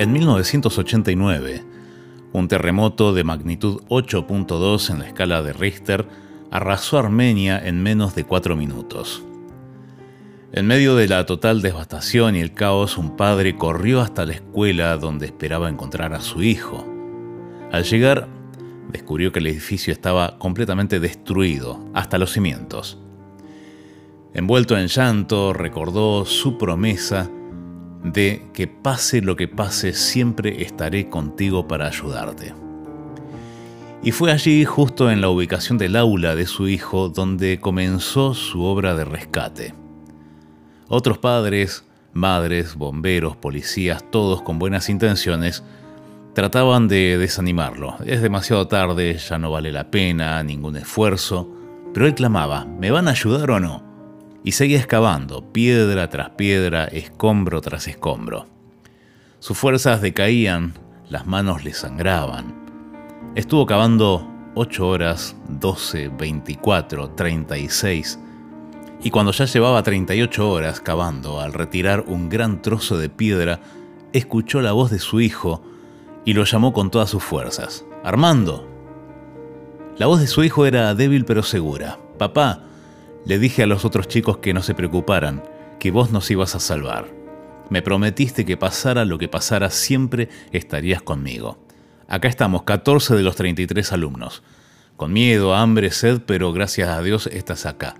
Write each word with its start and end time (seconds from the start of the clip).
En 0.00 0.12
1989, 0.12 1.62
un 2.32 2.48
terremoto 2.48 3.12
de 3.12 3.22
magnitud 3.22 3.82
8.2 3.90 4.88
en 4.88 5.00
la 5.00 5.06
escala 5.06 5.42
de 5.42 5.52
Richter 5.52 6.08
arrasó 6.50 6.98
Armenia 6.98 7.60
en 7.62 7.82
menos 7.82 8.14
de 8.14 8.24
cuatro 8.24 8.56
minutos. 8.56 9.22
En 10.52 10.66
medio 10.66 10.96
de 10.96 11.06
la 11.06 11.26
total 11.26 11.60
devastación 11.60 12.34
y 12.34 12.40
el 12.40 12.54
caos, 12.54 12.96
un 12.96 13.14
padre 13.14 13.56
corrió 13.56 14.00
hasta 14.00 14.24
la 14.24 14.32
escuela 14.32 14.96
donde 14.96 15.26
esperaba 15.26 15.68
encontrar 15.68 16.14
a 16.14 16.22
su 16.22 16.42
hijo. 16.42 16.82
Al 17.70 17.84
llegar, 17.84 18.26
descubrió 18.90 19.32
que 19.32 19.40
el 19.40 19.48
edificio 19.48 19.92
estaba 19.92 20.38
completamente 20.38 20.98
destruido, 20.98 21.78
hasta 21.92 22.16
los 22.16 22.32
cimientos. 22.32 22.98
Envuelto 24.32 24.78
en 24.78 24.86
llanto, 24.86 25.52
recordó 25.52 26.24
su 26.24 26.56
promesa 26.56 27.28
de 28.02 28.42
que 28.52 28.66
pase 28.66 29.20
lo 29.20 29.36
que 29.36 29.48
pase, 29.48 29.92
siempre 29.92 30.62
estaré 30.62 31.08
contigo 31.08 31.68
para 31.68 31.88
ayudarte. 31.88 32.54
Y 34.02 34.12
fue 34.12 34.32
allí, 34.32 34.64
justo 34.64 35.10
en 35.10 35.20
la 35.20 35.28
ubicación 35.28 35.76
del 35.76 35.96
aula 35.96 36.34
de 36.34 36.46
su 36.46 36.68
hijo, 36.68 37.10
donde 37.10 37.60
comenzó 37.60 38.32
su 38.32 38.62
obra 38.62 38.94
de 38.94 39.04
rescate. 39.04 39.74
Otros 40.88 41.18
padres, 41.18 41.84
madres, 42.14 42.74
bomberos, 42.76 43.36
policías, 43.36 44.02
todos 44.10 44.40
con 44.40 44.58
buenas 44.58 44.88
intenciones, 44.88 45.62
trataban 46.34 46.88
de 46.88 47.18
desanimarlo. 47.18 47.96
Es 48.06 48.22
demasiado 48.22 48.66
tarde, 48.68 49.18
ya 49.18 49.38
no 49.38 49.50
vale 49.50 49.70
la 49.70 49.90
pena, 49.90 50.42
ningún 50.42 50.76
esfuerzo. 50.76 51.50
Pero 51.92 52.06
él 52.06 52.14
clamaba, 52.14 52.64
¿me 52.64 52.90
van 52.90 53.08
a 53.08 53.12
ayudar 53.12 53.50
o 53.50 53.60
no? 53.60 53.89
Y 54.44 54.52
seguía 54.52 54.78
excavando, 54.78 55.52
piedra 55.52 56.08
tras 56.08 56.30
piedra, 56.30 56.84
escombro 56.84 57.60
tras 57.60 57.88
escombro. 57.88 58.46
Sus 59.38 59.58
fuerzas 59.58 60.00
decaían, 60.00 60.74
las 61.08 61.26
manos 61.26 61.64
le 61.64 61.72
sangraban. 61.72 62.54
Estuvo 63.34 63.66
cavando 63.66 64.26
8 64.54 64.88
horas, 64.88 65.36
12, 65.48 66.08
24, 66.08 67.10
36 67.10 68.18
y 69.02 69.10
cuando 69.10 69.32
ya 69.32 69.46
llevaba 69.46 69.82
38 69.82 70.50
horas 70.50 70.80
cavando, 70.80 71.40
al 71.40 71.54
retirar 71.54 72.04
un 72.06 72.28
gran 72.28 72.60
trozo 72.60 72.98
de 72.98 73.08
piedra, 73.08 73.60
escuchó 74.12 74.60
la 74.60 74.72
voz 74.72 74.90
de 74.90 74.98
su 74.98 75.20
hijo 75.22 75.62
y 76.26 76.34
lo 76.34 76.44
llamó 76.44 76.74
con 76.74 76.90
todas 76.90 77.08
sus 77.08 77.22
fuerzas. 77.22 77.86
Armando. 78.04 78.68
La 79.96 80.06
voz 80.06 80.20
de 80.20 80.26
su 80.26 80.44
hijo 80.44 80.66
era 80.66 80.94
débil 80.94 81.24
pero 81.24 81.42
segura. 81.42 81.98
Papá, 82.18 82.64
le 83.24 83.38
dije 83.38 83.62
a 83.62 83.66
los 83.66 83.84
otros 83.84 84.08
chicos 84.08 84.38
que 84.38 84.54
no 84.54 84.62
se 84.62 84.74
preocuparan, 84.74 85.42
que 85.78 85.90
vos 85.90 86.10
nos 86.10 86.30
ibas 86.30 86.54
a 86.54 86.60
salvar. 86.60 87.06
Me 87.68 87.82
prometiste 87.82 88.44
que 88.44 88.56
pasara 88.56 89.04
lo 89.04 89.18
que 89.18 89.28
pasara, 89.28 89.70
siempre 89.70 90.28
estarías 90.52 91.02
conmigo. 91.02 91.58
Acá 92.08 92.28
estamos, 92.28 92.64
14 92.64 93.14
de 93.14 93.22
los 93.22 93.36
33 93.36 93.92
alumnos. 93.92 94.42
Con 94.96 95.12
miedo, 95.12 95.54
hambre, 95.54 95.90
sed, 95.92 96.20
pero 96.26 96.52
gracias 96.52 96.88
a 96.88 97.00
Dios 97.02 97.28
estás 97.28 97.66
acá. 97.66 97.94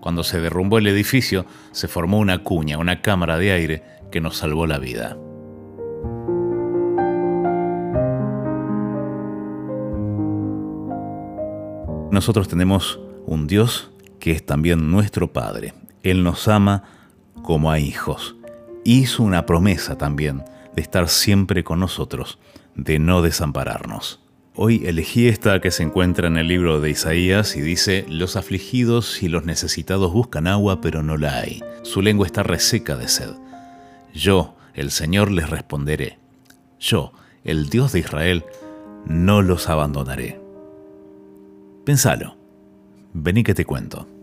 Cuando 0.00 0.24
se 0.24 0.40
derrumbó 0.40 0.78
el 0.78 0.86
edificio, 0.88 1.46
se 1.72 1.88
formó 1.88 2.18
una 2.18 2.42
cuña, 2.42 2.78
una 2.78 3.02
cámara 3.02 3.38
de 3.38 3.52
aire 3.52 3.82
que 4.10 4.20
nos 4.20 4.36
salvó 4.36 4.66
la 4.66 4.78
vida. 4.78 5.16
Nosotros 12.10 12.48
tenemos 12.48 12.98
un 13.26 13.46
Dios 13.46 13.90
que 14.26 14.32
es 14.32 14.44
también 14.44 14.90
nuestro 14.90 15.32
Padre. 15.32 15.72
Él 16.02 16.24
nos 16.24 16.48
ama 16.48 16.82
como 17.44 17.70
a 17.70 17.78
hijos. 17.78 18.34
Hizo 18.82 19.22
una 19.22 19.46
promesa 19.46 19.98
también 19.98 20.42
de 20.74 20.82
estar 20.82 21.08
siempre 21.08 21.62
con 21.62 21.78
nosotros, 21.78 22.40
de 22.74 22.98
no 22.98 23.22
desampararnos. 23.22 24.18
Hoy 24.56 24.82
elegí 24.84 25.28
esta 25.28 25.60
que 25.60 25.70
se 25.70 25.84
encuentra 25.84 26.26
en 26.26 26.38
el 26.38 26.48
libro 26.48 26.80
de 26.80 26.90
Isaías 26.90 27.54
y 27.54 27.60
dice, 27.60 28.04
los 28.08 28.34
afligidos 28.34 29.22
y 29.22 29.28
los 29.28 29.44
necesitados 29.44 30.12
buscan 30.12 30.48
agua 30.48 30.80
pero 30.80 31.04
no 31.04 31.16
la 31.16 31.38
hay. 31.38 31.62
Su 31.82 32.02
lengua 32.02 32.26
está 32.26 32.42
reseca 32.42 32.96
de 32.96 33.06
sed. 33.06 33.30
Yo, 34.12 34.56
el 34.74 34.90
Señor, 34.90 35.30
les 35.30 35.48
responderé. 35.48 36.18
Yo, 36.80 37.12
el 37.44 37.68
Dios 37.68 37.92
de 37.92 38.00
Israel, 38.00 38.44
no 39.06 39.40
los 39.40 39.68
abandonaré. 39.68 40.40
Pensalo. 41.84 42.36
Vení 43.18 43.44
que 43.44 43.54
te 43.54 43.64
cuento. 43.64 44.15